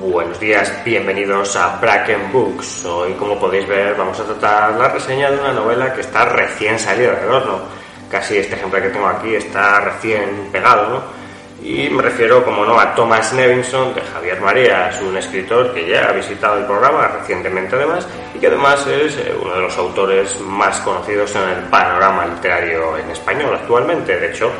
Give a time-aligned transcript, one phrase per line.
[0.00, 2.86] Buenos días, bienvenidos a Bracken Books.
[2.86, 6.78] Hoy, como podéis ver, vamos a tratar la reseña de una novela que está recién
[6.78, 7.60] salida del horno.
[8.10, 11.02] Casi este ejemplar que tengo aquí está recién pegado, ¿no?
[11.62, 16.08] Y me refiero, como no, a Thomas Nevinson de Javier Marías, un escritor que ya
[16.08, 20.40] ha visitado el programa recientemente además y que además es eh, uno de los autores
[20.40, 24.18] más conocidos en el panorama literario en español actualmente.
[24.18, 24.50] De hecho,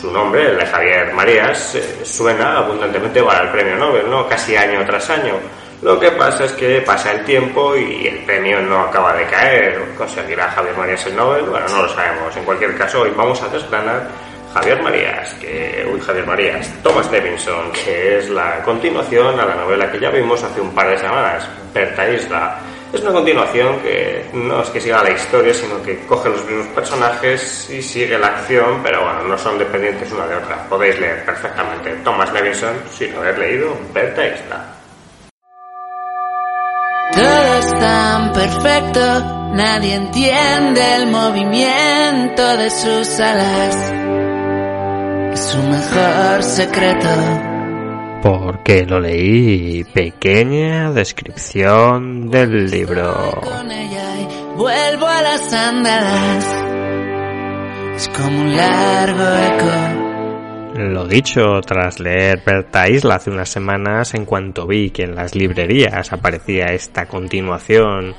[0.00, 4.26] su nombre, el de Javier Marías, eh, suena abundantemente para el premio Nobel, ¿no?
[4.26, 5.34] Casi año tras año.
[5.82, 9.94] Lo que pasa es que pasa el tiempo y el premio no acaba de caer.
[9.96, 11.44] ¿Conseguirá Javier Marías el Nobel?
[11.44, 12.34] Bueno, no lo sabemos.
[12.36, 14.08] En cualquier caso, hoy vamos a desgranar
[14.54, 19.90] Javier Marías, que, uy, Javier Marías, Thomas Levinson, que es la continuación a la novela
[19.90, 22.58] que ya vimos hace un par de semanas, Berta Isla.
[22.92, 26.66] Es una continuación que no es que siga la historia, sino que coge los mismos
[26.68, 30.68] personajes y sigue la acción, pero bueno, no son dependientes una de otra.
[30.68, 34.74] Podéis leer perfectamente Thomas Levinson sin haber leído Berta Isla.
[37.12, 39.00] Todo es tan perfecto,
[39.54, 44.00] nadie entiende el movimiento de sus alas
[45.40, 47.49] su mejor secreto.
[48.22, 49.84] Porque lo leí.
[49.84, 53.14] Pequeña descripción del libro.
[54.56, 56.44] vuelvo a las andadas.
[57.96, 60.10] Es como un largo eco.
[60.80, 65.34] Lo dicho, tras leer Berta Isla hace unas semanas, en cuanto vi que en las
[65.34, 68.14] librerías aparecía esta continuación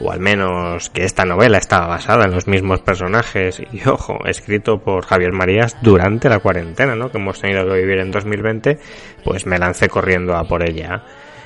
[0.00, 4.78] o al menos que esta novela estaba basada en los mismos personajes y ojo, escrito
[4.78, 7.10] por Javier Marías durante la cuarentena, ¿no?
[7.10, 8.78] que hemos tenido que vivir en 2020,
[9.24, 11.02] pues me lancé corriendo a por ella.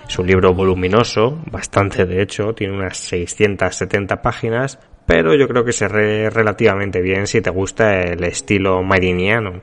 [0.09, 5.73] Es un libro voluminoso, bastante de hecho, tiene unas 670 páginas, pero yo creo que
[5.73, 9.61] se ve relativamente bien si te gusta el estilo mariniano.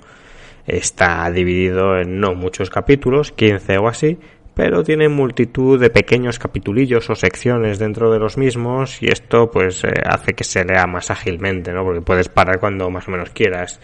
[0.65, 4.19] Está dividido en no muchos capítulos, 15 o así,
[4.57, 9.83] pero tiene multitud de pequeños capitulillos o secciones dentro de los mismos y esto pues
[9.83, 11.83] eh, hace que se lea más ágilmente, ¿no?
[11.83, 13.79] Porque puedes parar cuando más o menos quieras.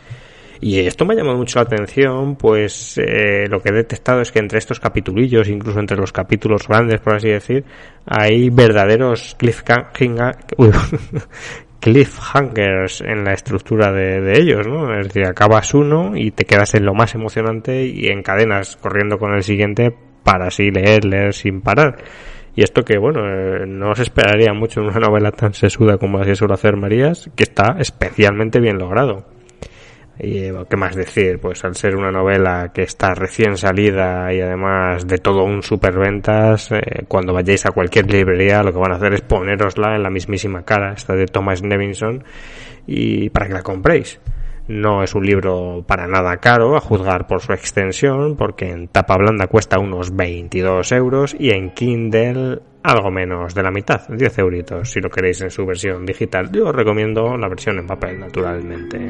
[0.60, 4.32] Y esto me ha llamado mucho la atención, pues eh, lo que he detectado es
[4.32, 7.64] que entre estos capitulillos, incluso entre los capítulos grandes, por así decir,
[8.08, 9.38] hay verdaderos
[11.80, 14.92] cliffhangers en la estructura de, de, ellos, ¿no?
[14.98, 19.36] Es decir, acabas uno y te quedas en lo más emocionante y encadenas corriendo con
[19.36, 21.98] el siguiente para así leer, leer sin parar.
[22.56, 26.20] Y esto que, bueno, eh, no se esperaría mucho en una novela tan sesuda como
[26.20, 29.26] así suele hacer Marías, que está especialmente bien logrado.
[30.20, 34.42] Y eh, qué más decir, pues al ser una novela que está recién salida y
[34.42, 38.96] además de todo un superventas, eh, cuando vayáis a cualquier librería lo que van a
[38.98, 42.24] hacer es ponerosla en la mismísima cara, esta de Thomas Nevinson,
[42.86, 44.20] y para que la compréis.
[44.68, 49.18] No es un libro para nada caro, a juzgar por su extensión, porque en tapa
[49.18, 54.92] blanda cuesta unos 22 euros y en Kindle algo menos de la mitad, 10 euritos,
[54.92, 56.50] si lo queréis en su versión digital.
[56.52, 59.08] Yo os recomiendo la versión en papel, naturalmente.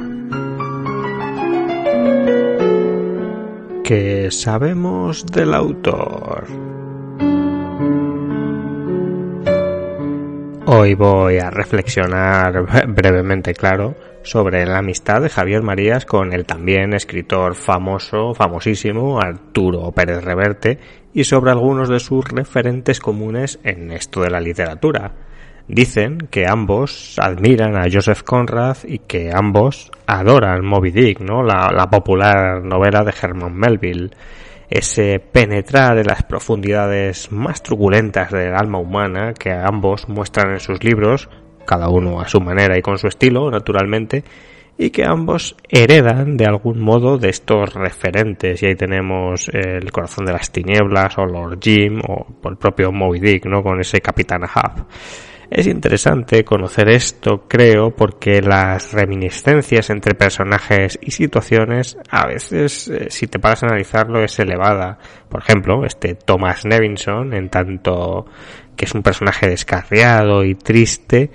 [3.83, 6.45] ¿Qué sabemos del autor?
[10.65, 16.93] Hoy voy a reflexionar brevemente, claro, sobre la amistad de Javier Marías con el también
[16.93, 20.79] escritor famoso, famosísimo Arturo Pérez Reverte
[21.13, 25.11] y sobre algunos de sus referentes comunes en esto de la literatura.
[25.67, 31.43] Dicen que ambos admiran a Joseph Conrad y que ambos adoran Moby Dick, ¿no?
[31.43, 34.11] La, la popular novela de Herman Melville.
[34.69, 40.83] Ese penetrar en las profundidades más truculentas del alma humana que ambos muestran en sus
[40.83, 41.29] libros
[41.65, 44.23] cada uno a su manera y con su estilo, naturalmente,
[44.77, 48.61] y que ambos heredan de algún modo de estos referentes.
[48.63, 53.19] Y ahí tenemos El corazón de las tinieblas, o Lord Jim, o el propio Moby
[53.19, 53.61] Dick, ¿no?
[53.61, 54.85] Con ese Capitán Ahab.
[55.55, 63.05] Es interesante conocer esto, creo, porque las reminiscencias entre personajes y situaciones a veces, eh,
[63.11, 64.97] si te paras a analizarlo, es elevada.
[65.29, 68.25] Por ejemplo, este Thomas Nevinson, en tanto
[68.75, 71.29] que es un personaje descarriado y triste,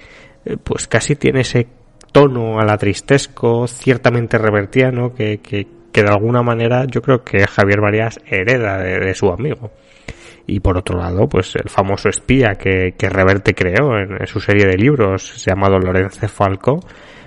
[0.56, 1.67] pues casi tiene ese
[2.12, 7.47] tono a la tristesco, ciertamente revertiano, que, que, que de alguna manera yo creo que
[7.47, 9.71] Javier Varias hereda de, su amigo.
[10.47, 14.67] Y por otro lado, pues el famoso espía que, que Reverte creó en, su serie
[14.67, 16.81] de libros llamado Lorenzo Falco,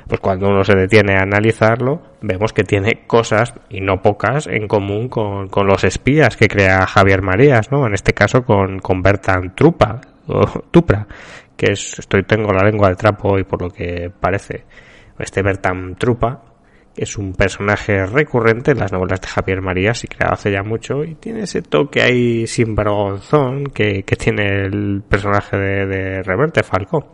[0.08, 4.68] pues cuando uno se detiene a analizarlo, vemos que tiene cosas, y no pocas, en
[4.68, 7.86] común con, con los espías que crea Javier Marías, ¿no?
[7.86, 11.08] En este caso con, con Bertan Trupa, o Tupra,
[11.62, 14.66] que es, estoy, tengo la lengua de trapo y por lo que parece,
[15.20, 16.42] este Bertam Trupa,
[16.96, 21.04] Es un personaje recurrente en las novelas de Javier Marías y creado hace ya mucho
[21.04, 27.14] y tiene ese toque ahí sinvergonzón que, que tiene el personaje de, de Reverte Falcó.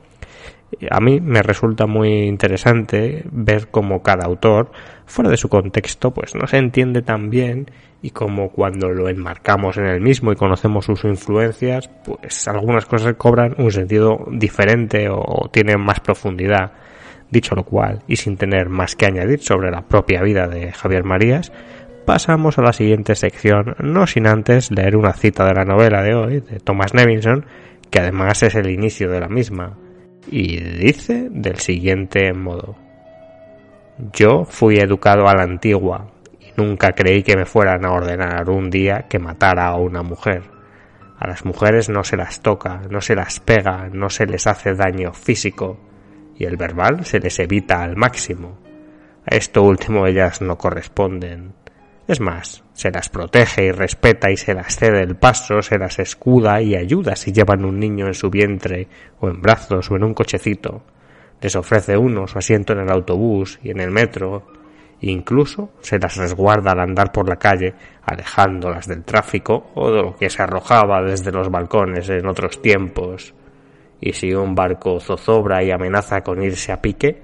[0.91, 4.71] A mí me resulta muy interesante ver cómo cada autor,
[5.05, 7.69] fuera de su contexto, pues no se entiende tan bien
[8.01, 13.15] y como cuando lo enmarcamos en el mismo y conocemos sus influencias, pues algunas cosas
[13.15, 16.73] cobran un sentido diferente o tienen más profundidad.
[17.29, 21.03] Dicho lo cual, y sin tener más que añadir sobre la propia vida de Javier
[21.03, 21.51] Marías,
[22.05, 26.15] pasamos a la siguiente sección, no sin antes leer una cita de la novela de
[26.15, 27.45] hoy, de Thomas Nevinson,
[27.89, 29.77] que además es el inicio de la misma,
[30.31, 32.77] y dice del siguiente modo.
[34.13, 36.11] Yo fui educado a la antigua,
[36.57, 40.43] nunca creí que me fueran a ordenar un día que matara a una mujer.
[41.19, 44.73] A las mujeres no se las toca, no se las pega, no se les hace
[44.73, 45.79] daño físico,
[46.37, 48.59] y el verbal se les evita al máximo.
[49.25, 51.53] A esto último ellas no corresponden.
[52.07, 55.99] Es más, se las protege y respeta y se las cede el paso, se las
[55.99, 58.87] escuda y ayuda si llevan un niño en su vientre
[59.19, 60.83] o en brazos o en un cochecito.
[61.41, 64.47] Les ofrece uno su asiento en el autobús y en el metro.
[65.01, 67.73] Incluso se las resguarda al andar por la calle,
[68.03, 73.33] alejándolas del tráfico o de lo que se arrojaba desde los balcones en otros tiempos
[73.99, 77.21] y si un barco zozobra y amenaza con irse a pique,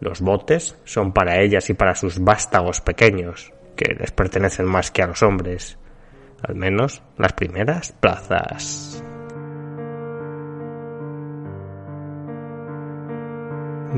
[0.00, 5.02] los botes son para ellas y para sus vástagos pequeños, que les pertenecen más que
[5.02, 5.78] a los hombres,
[6.42, 9.02] al menos las primeras plazas.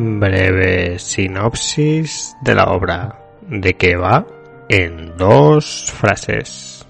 [0.00, 3.18] Breve sinopsis de la obra,
[3.48, 4.24] de que va
[4.68, 6.86] en dos frases.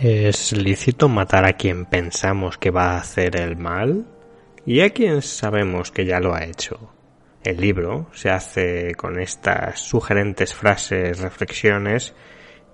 [0.00, 4.06] ¿Es lícito matar a quien pensamos que va a hacer el mal?
[4.64, 6.94] ¿Y a quien sabemos que ya lo ha hecho?
[7.44, 12.14] El libro se hace con estas sugerentes frases, reflexiones,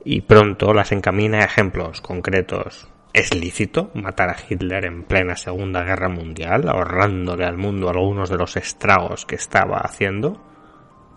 [0.04, 2.88] y pronto las encamina a ejemplos concretos.
[3.12, 8.36] ¿Es lícito matar a Hitler en plena Segunda Guerra Mundial, ahorrándole al mundo algunos de
[8.36, 10.42] los estragos que estaba haciendo?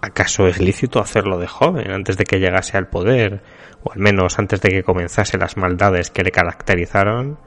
[0.01, 3.43] ¿Acaso es lícito hacerlo de joven, antes de que llegase al poder,
[3.83, 7.37] o al menos antes de que comenzase las maldades que le caracterizaron?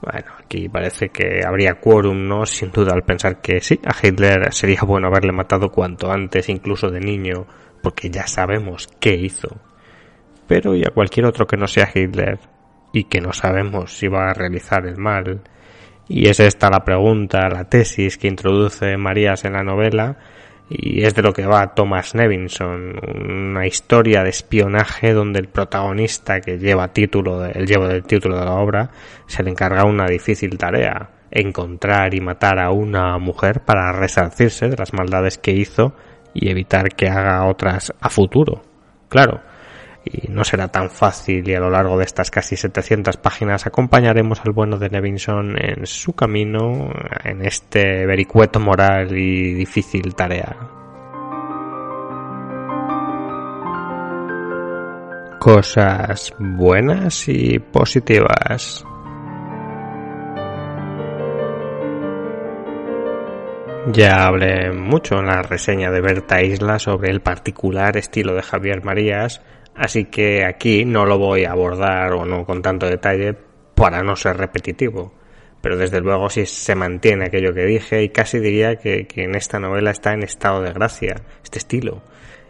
[0.00, 2.46] Bueno, aquí parece que habría quórum, ¿no?
[2.46, 6.88] Sin duda al pensar que sí, a Hitler sería bueno haberle matado cuanto antes, incluso
[6.88, 7.48] de niño,
[7.82, 9.48] porque ya sabemos qué hizo.
[10.46, 12.38] Pero y a cualquier otro que no sea Hitler,
[12.92, 15.42] y que no sabemos si va a realizar el mal.
[16.08, 20.16] Y es esta la pregunta, la tesis que introduce Marías en la novela,
[20.70, 23.00] y es de lo que va Thomas Nevinson,
[23.46, 28.44] una historia de espionaje donde el protagonista que lleva título, el llevo del título de
[28.44, 28.90] la obra,
[29.26, 34.76] se le encarga una difícil tarea, encontrar y matar a una mujer para resarcirse de
[34.76, 35.94] las maldades que hizo
[36.34, 38.62] y evitar que haga otras a futuro.
[39.08, 39.40] Claro,
[40.04, 44.40] y no será tan fácil y a lo largo de estas casi 700 páginas acompañaremos
[44.44, 46.90] al bueno de Nevinson en su camino
[47.24, 50.56] en este vericueto moral y difícil tarea.
[55.38, 58.84] Cosas buenas y positivas.
[63.92, 68.84] Ya hablé mucho en la reseña de Berta Isla sobre el particular estilo de Javier
[68.84, 69.40] Marías,
[69.78, 73.36] Así que aquí no lo voy a abordar o no con tanto detalle
[73.76, 75.12] para no ser repetitivo.
[75.62, 79.60] Pero desde luego sí se mantiene aquello que dije y casi diría que, en esta
[79.60, 82.02] novela está en estado de gracia, este estilo.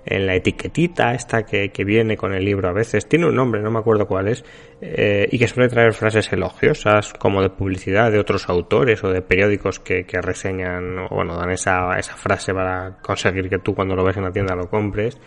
[0.07, 3.71] En la etiquetita esta que, viene con el libro a veces, tiene un nombre, no
[3.71, 4.43] me acuerdo cuál es,
[4.81, 9.21] eh, y que suele traer frases elogiosas como de publicidad de otros autores o de
[9.21, 13.95] periódicos que, que reseñan, o bueno, dan esa, esa frase para conseguir que tú cuando
[13.95, 15.21] lo ves en la tienda lo compres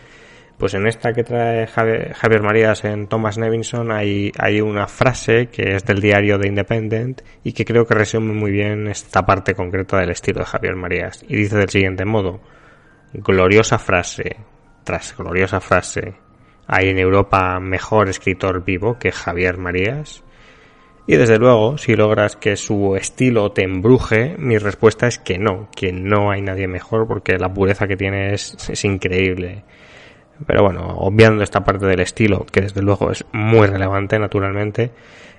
[0.58, 5.74] pues en esta que trae Javier, Marías en Thomas Nevinson hay, hay una frase que
[5.74, 9.98] es del diario de Independent y que creo que resume muy bien esta parte concreta
[9.98, 11.24] del estilo de Javier Marías.
[11.28, 12.40] Y dice del siguiente modo,
[13.12, 14.36] gloriosa frase,
[14.84, 16.14] tras gloriosa frase,
[16.66, 20.22] ¿hay en Europa mejor escritor vivo que Javier Marías?
[21.06, 25.68] Y desde luego, si logras que su estilo te embruje, mi respuesta es que no,
[25.74, 29.64] que no hay nadie mejor porque la pureza que tiene es increíble.
[30.46, 34.92] Pero bueno, obviando esta parte del estilo, que desde luego es muy relevante naturalmente,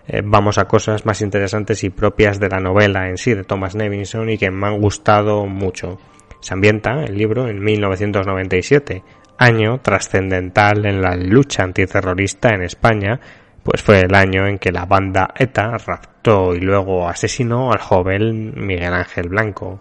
[0.08, 3.76] eh, vamos a cosas más interesantes y propias de la novela en sí de Thomas
[3.76, 5.98] Nevinson y que me han gustado mucho.
[6.42, 9.04] Se ambienta el libro en 1997,
[9.38, 13.20] año trascendental en la lucha antiterrorista en España,
[13.64, 18.54] pues fue el año en que la banda ETA raptó y luego asesinó al joven
[18.58, 19.80] Miguel Ángel Blanco,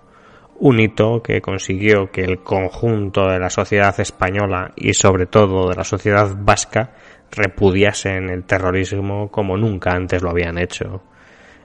[0.62, 5.74] un hito que consiguió que el conjunto de la sociedad española y sobre todo de
[5.74, 6.92] la sociedad vasca
[7.32, 11.02] repudiasen el terrorismo como nunca antes lo habían hecho.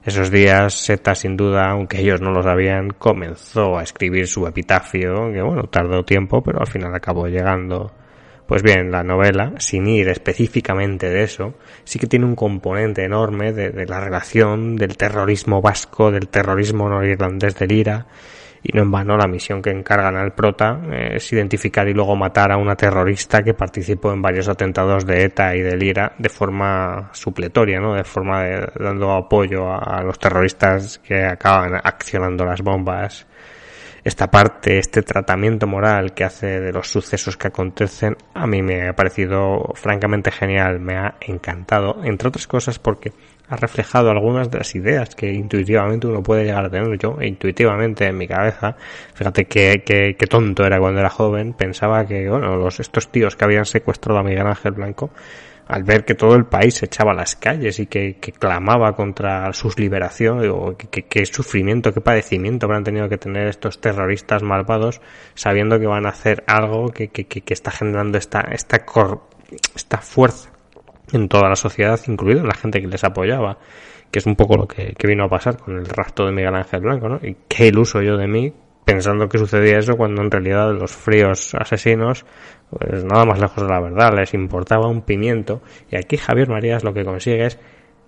[0.04, 5.30] Esos días, ETA, sin duda, aunque ellos no lo sabían, comenzó a escribir su epitafio,
[5.32, 7.92] que bueno, tardó tiempo, pero al final acabó llegando.
[8.48, 13.52] Pues bien, la novela, sin ir específicamente de eso, sí que tiene un componente enorme
[13.52, 18.06] de, la relación del terrorismo vasco, del terrorismo norirlandés del IRA,
[18.62, 22.16] y no en vano la misión que encargan al prota eh, es identificar y luego
[22.16, 26.28] matar a una terrorista que participó en varios atentados de ETA y de Lira de
[26.28, 27.94] forma supletoria, ¿no?
[27.94, 33.26] De forma de dando apoyo a, los terroristas que acaban accionando las bombas.
[34.04, 38.88] Esta parte, este tratamiento moral que hace de los sucesos que acontecen, a mí me
[38.88, 43.12] ha parecido francamente genial, me ha encantado, entre otras cosas porque
[43.48, 46.98] ha reflejado algunas de las ideas que intuitivamente uno puede llegar a tener.
[46.98, 48.76] Yo, intuitivamente en mi cabeza,
[49.14, 53.44] fíjate que, que, tonto era cuando era joven, pensaba que, bueno, los, estos tíos que
[53.44, 55.10] habían secuestrado a Miguel Ángel Blanco,
[55.66, 58.94] al ver que todo el país se echaba a las calles y que, que clamaba
[58.94, 65.00] contra su liberación, o qué sufrimiento, qué padecimiento habrán tenido que tener estos terroristas malvados,
[65.34, 68.84] sabiendo que van a hacer algo que, que, que está generando esta, esta,
[69.74, 70.50] esta fuerza
[71.12, 73.58] en toda la sociedad, incluido la gente que les apoyaba,
[74.10, 76.80] que es un poco lo que, vino a pasar con el rastro de Miguel Ángel
[76.80, 77.20] Blanco, ¿no?
[77.22, 78.52] Y qué iluso yo de mí
[78.84, 82.24] pensando que sucedía eso cuando en realidad los fríos asesinos,
[82.70, 85.60] pues nada más lejos de la verdad, les importaba un pimiento.
[85.90, 87.58] Y aquí Javier Marías lo que consigue es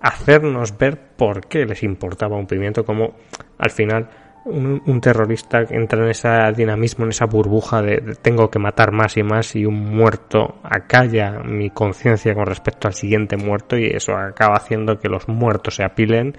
[0.00, 3.14] hacernos ver por qué les importaba un pimiento, como
[3.58, 4.08] al final
[4.44, 9.22] un, terrorista entra en ese dinamismo, en esa burbuja de, tengo que matar más y
[9.22, 14.56] más y un muerto acalla mi conciencia con respecto al siguiente muerto y eso acaba
[14.56, 16.36] haciendo que los muertos se apilen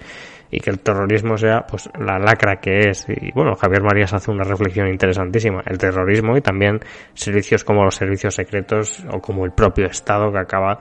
[0.50, 3.08] y que el terrorismo sea pues la lacra que es.
[3.08, 5.62] Y bueno Javier Marías hace una reflexión interesantísima.
[5.66, 6.80] El terrorismo y también
[7.14, 10.80] servicios como los servicios secretos o como el propio Estado que acaba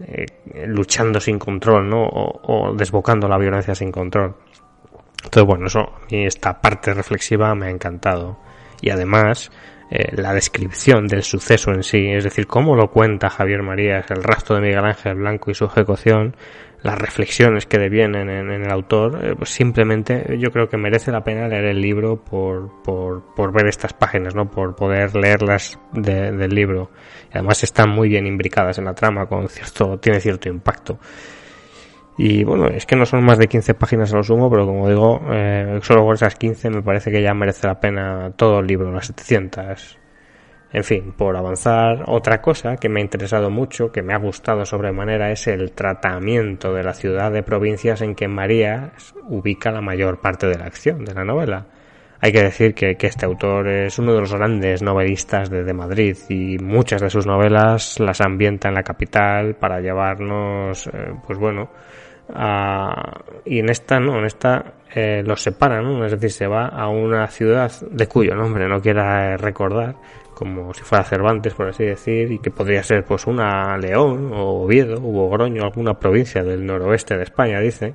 [0.00, 0.26] eh,
[0.66, 2.04] luchando sin control ¿no?
[2.04, 4.34] o desbocando la violencia sin control
[5.24, 8.38] entonces, bueno, eso, esta parte reflexiva me ha encantado.
[8.80, 9.50] Y además,
[9.90, 14.22] eh, la descripción del suceso en sí, es decir, cómo lo cuenta Javier Marías, el
[14.22, 16.34] rastro de Miguel Ángel Blanco y su ejecución,
[16.82, 21.24] las reflexiones que devienen en, el autor, eh, pues simplemente yo creo que merece la
[21.24, 24.50] pena leer el libro por, por, por ver estas páginas, ¿no?
[24.50, 26.90] Por poder leerlas del libro.
[27.32, 30.98] Y además están muy bien imbricadas en la trama, con cierto, tiene cierto impacto.
[32.18, 34.88] Y bueno, es que no son más de 15 páginas a lo sumo, pero como
[34.88, 38.66] digo, eh, solo con esas 15 me parece que ya merece la pena todo el
[38.66, 39.98] libro, las 700.
[40.72, 44.64] En fin, por avanzar, otra cosa que me ha interesado mucho, que me ha gustado
[44.64, 48.92] sobremanera, es el tratamiento de la ciudad de provincias en que María
[49.28, 51.66] ubica la mayor parte de la acción de la novela.
[52.20, 56.58] Hay que decir que, este autor es uno de los grandes novelistas de, Madrid y
[56.58, 61.70] muchas de sus novelas las ambienta en la capital para llevarnos, eh, pues bueno,
[63.44, 66.04] y en esta no, en esta eh, los separa, ¿no?
[66.04, 69.96] Es decir, se va a una ciudad de cuyo nombre no quiera recordar,
[70.34, 74.64] como si fuera Cervantes, por así decir, y que podría ser pues una León o
[74.64, 77.94] Oviedo o Logroño, alguna provincia del noroeste de España, dice.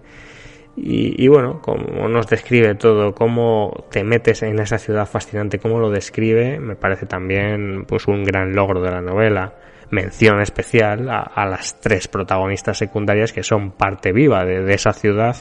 [0.76, 5.80] Y, y, bueno, como nos describe todo, cómo te metes en esa ciudad fascinante, cómo
[5.80, 9.54] lo describe, me parece también pues un gran logro de la novela
[9.92, 15.36] mención especial a, las tres protagonistas secundarias que son parte viva de, esa ciudad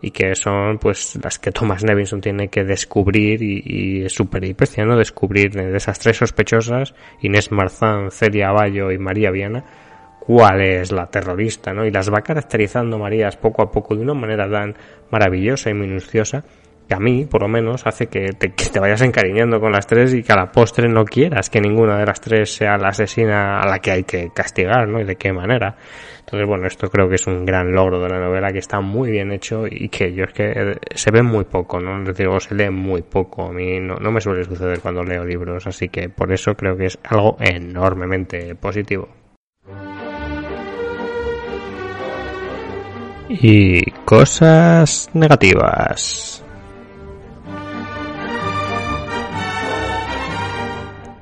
[0.00, 4.42] y que son pues las que Thomas Nevinson tiene que descubrir y, es súper
[4.86, 4.96] ¿no?
[4.96, 9.64] descubrir de esas tres sospechosas, Inés Marzán, Celia Aballo y María Viana,
[10.20, 11.84] cuál es la terrorista, ¿no?
[11.84, 14.74] Y las va caracterizando Marías poco a poco de una manera tan
[15.10, 16.44] maravillosa y minuciosa
[16.86, 20.22] que a mí, por lo menos, hace que te, vayas encariñando con las tres y
[20.22, 23.66] que a la postre no quieras que ninguna de las tres sea la asesina a
[23.66, 25.00] la que hay que castigar, ¿no?
[25.00, 25.76] Y de qué manera.
[26.20, 29.10] Entonces, bueno, esto creo que es un gran logro de la novela que está muy
[29.10, 31.98] bien hecho y que yo es que eh, se ve muy poco, ¿no?
[31.98, 33.48] Les digo, se lee muy poco.
[33.48, 36.86] A mí no me suele suceder cuando leo libros, así que por eso creo que
[36.86, 39.08] es algo enormemente positivo.
[43.28, 46.45] Y cosas negativas.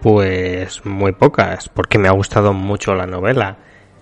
[0.05, 3.57] Pues muy pocas, porque me ha gustado mucho la novela.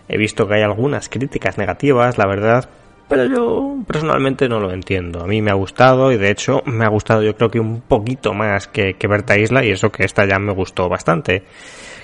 [0.09, 2.69] He visto que hay algunas críticas negativas, la verdad,
[3.09, 5.23] pero yo personalmente no lo entiendo.
[5.23, 7.83] A mí me ha gustado y de hecho me ha gustado yo creo que un
[7.83, 11.45] poquito más que, que Berta Isla y eso que esta ya me gustó bastante.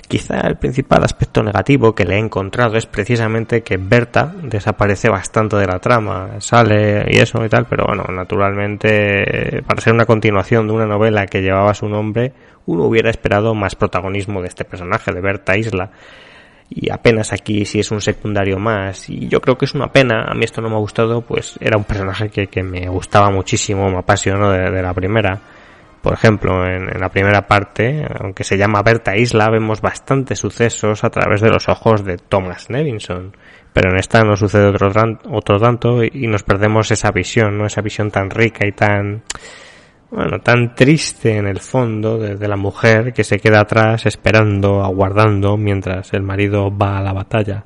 [0.09, 5.55] Quizá el principal aspecto negativo que le he encontrado es precisamente que Berta desaparece bastante
[5.55, 10.65] de la trama, sale y eso y tal, pero bueno, naturalmente para ser una continuación
[10.65, 12.33] de una novela que llevaba su nombre,
[12.65, 15.91] uno hubiera esperado más protagonismo de este personaje, de Berta Isla.
[16.71, 19.11] Y apenas aquí si es un secundario más.
[19.11, 20.25] Y yo creo que es una pena.
[20.27, 23.29] A mí esto no me ha gustado, pues era un personaje que, que me gustaba
[23.29, 25.39] muchísimo, me apasionó de la primera
[26.01, 31.09] por ejemplo, en, la primera parte, aunque se llama Berta Isla, vemos bastantes sucesos a
[31.09, 33.35] través de los ojos de Thomas Nevinson.
[33.73, 34.91] Pero en esta no sucede otro,
[35.29, 37.65] otro tanto y, nos perdemos esa visión, ¿no?
[37.65, 39.23] Esa visión tan rica y tan,
[40.09, 45.57] bueno, tan triste en el fondo de la mujer que se queda atrás esperando, aguardando
[45.57, 47.65] mientras el marido va a la batalla.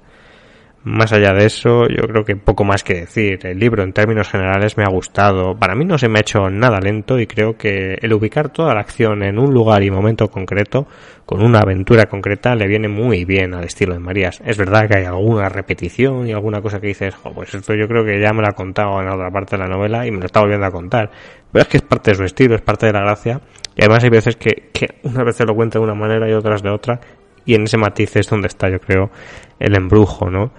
[0.85, 3.39] Más allá de eso, yo creo que poco más que decir.
[3.45, 5.57] El libro en términos generales me ha gustado.
[5.57, 8.73] Para mí no se me ha hecho nada lento y creo que el ubicar toda
[8.73, 10.85] la acción en un lugar y momento concreto,
[11.25, 14.41] con una aventura concreta, le viene muy bien al estilo de Marías.
[14.45, 18.03] Es verdad que hay alguna repetición y alguna cosa que dices, pues esto yo creo
[18.03, 20.25] que ya me lo ha contado en otra parte de la novela y me lo
[20.25, 21.09] está volviendo a contar.
[21.49, 23.39] Pero es que es parte de su estilo, es parte de la gracia.
[23.73, 26.61] Y además hay veces que, que unas veces lo cuenta de una manera y otras
[26.61, 26.99] de otra
[27.45, 29.11] y en ese matiz es donde está yo creo
[29.59, 30.51] el embrujo no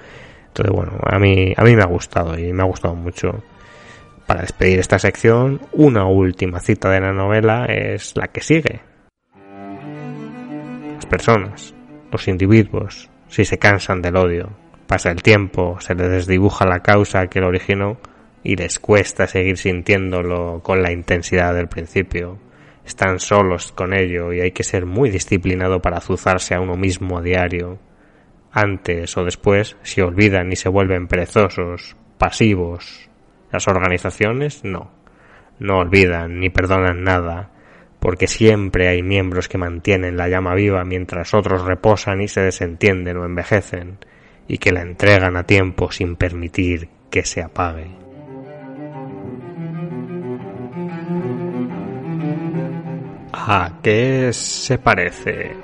[0.55, 3.43] entonces bueno a mí a mí me ha gustado y me ha gustado mucho.
[4.25, 8.81] Para despedir esta sección una última cita de la novela es la que sigue.
[10.95, 11.75] Las personas
[12.13, 14.51] los individuos si se cansan del odio
[14.87, 17.97] pasa el tiempo se les desdibuja la causa que lo originó
[18.45, 22.39] y les cuesta seguir sintiéndolo con la intensidad del principio
[22.85, 27.19] están solos con ello y hay que ser muy disciplinado para azuzarse a uno mismo
[27.19, 27.79] a diario.
[28.53, 33.09] Antes o después se olvidan y se vuelven perezosos, pasivos.
[33.51, 34.91] Las organizaciones no.
[35.59, 37.51] No olvidan ni perdonan nada,
[38.01, 43.17] porque siempre hay miembros que mantienen la llama viva mientras otros reposan y se desentienden
[43.17, 43.99] o envejecen,
[44.47, 48.04] y que la entregan a tiempo sin permitir que se apague.
[53.47, 55.55] ¿A qué se parece?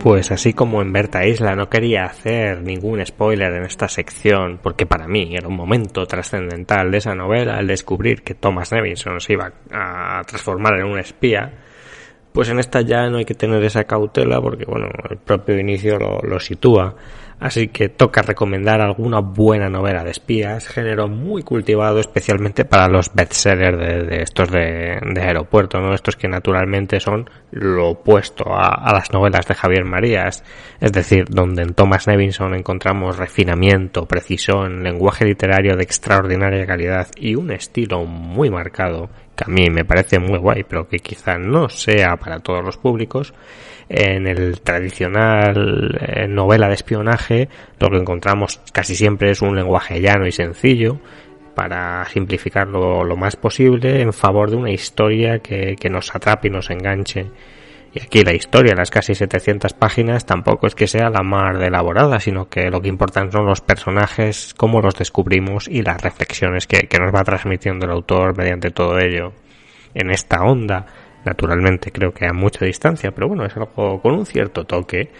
[0.00, 4.84] Pues así como en Berta Isla no quería hacer ningún spoiler en esta sección, porque
[4.84, 9.34] para mí era un momento trascendental de esa novela el descubrir que Thomas Nevinson se
[9.34, 11.52] iba a transformar en un espía,
[12.32, 15.98] pues en esta ya no hay que tener esa cautela porque bueno, el propio inicio
[15.98, 16.96] lo, lo sitúa.
[17.38, 23.12] Así que toca recomendar alguna buena novela de espías, género muy cultivado especialmente para los
[23.12, 25.92] bestsellers de, estos de, aeropuerto, ¿no?
[25.92, 30.44] Estos que naturalmente son lo opuesto a, las novelas de Javier Marías,
[30.80, 37.34] es decir, donde en Thomas Nevinson encontramos refinamiento, precisión, lenguaje literario de extraordinaria calidad y
[37.34, 41.68] un estilo muy marcado, que a mí me parece muy guay, pero que quizá no
[41.68, 43.34] sea para todos los públicos
[43.88, 50.00] en el tradicional eh, novela de espionaje lo que encontramos casi siempre es un lenguaje
[50.00, 50.98] llano y sencillo
[51.54, 56.50] para simplificarlo lo más posible en favor de una historia que, que nos atrape y
[56.50, 57.26] nos enganche.
[57.96, 62.20] Y aquí la historia, las casi 700 páginas, tampoco es que sea la más elaborada,
[62.20, 66.88] sino que lo que importan son los personajes, cómo los descubrimos y las reflexiones que,
[66.88, 69.32] que nos va transmitiendo el autor mediante todo ello.
[69.94, 70.84] En esta onda
[71.24, 75.10] naturalmente creo que a mucha distancia, pero bueno, es algo con un cierto toque.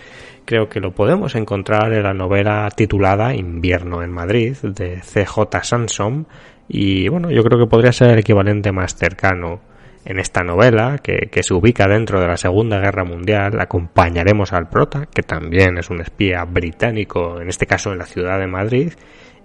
[0.44, 6.26] Creo que lo podemos encontrar en la novela titulada Invierno en Madrid de CJ Sansom
[6.68, 9.62] y bueno, yo creo que podría ser el equivalente más cercano.
[10.08, 15.06] En esta novela, que, se ubica dentro de la Segunda Guerra Mundial, acompañaremos al prota,
[15.12, 18.92] que también es un espía británico, en este caso en la ciudad de Madrid,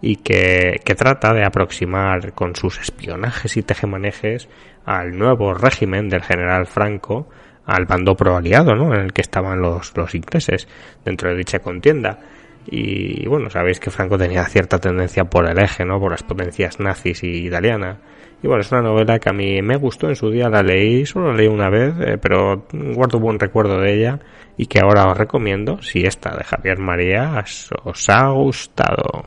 [0.02, 4.50] y que, trata de aproximar con sus espionajes y tejemanejes
[4.86, 7.28] al nuevo régimen del general Franco,
[7.66, 8.94] al bando pro aliado, ¿no?
[8.94, 10.68] En el que estaban los, los ingleses
[11.04, 12.20] dentro de dicha contienda.
[12.68, 16.00] Y bueno, sabéis que Franco tenía cierta tendencia por el eje, ¿no?
[16.00, 17.98] Por las potencias nazis y italiana.
[18.44, 21.06] Y bueno, es una novela que a mí me gustó en su día, la leí,
[21.06, 24.20] solo la leí una vez, eh, pero guardo buen recuerdo de ella
[24.58, 27.44] y que ahora os recomiendo si esta de Javier María
[27.84, 29.26] os ha gustado.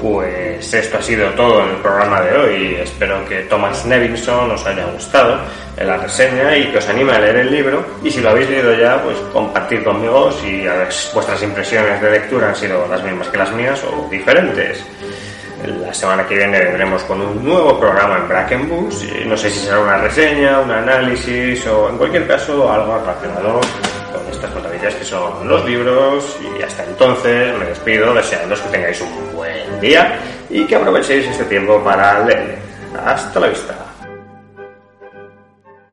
[0.00, 2.74] Pues esto ha sido todo en el programa de hoy.
[2.76, 5.40] Espero que Thomas Nevinson os haya gustado
[5.76, 7.84] en la reseña y que os anime a leer el libro.
[8.04, 10.64] Y si lo habéis leído ya, pues compartir conmigo si
[11.12, 14.84] vuestras impresiones de lectura han sido las mismas que las mías o diferentes.
[15.68, 19.04] La semana que viene vendremos con un nuevo programa en Bracken Books.
[19.26, 23.60] No sé si será una reseña, un análisis o en cualquier caso algo relacionado
[24.12, 26.38] con estas maravillas que son los libros.
[26.58, 31.44] Y hasta entonces me despido deseando que tengáis un buen día y que aprovechéis este
[31.44, 32.58] tiempo para leer.
[33.04, 33.87] Hasta la vista.